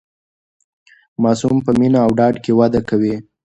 ماسوم 1.23 1.57
په 1.65 1.71
مینه 1.79 1.99
او 2.05 2.11
ډاډ 2.17 2.35
کې 2.43 2.51
وده 2.59 2.81
کوي. 2.89 3.15